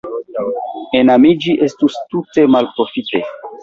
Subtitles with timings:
[1.01, 3.27] Enamiĝi estus tute malprofite.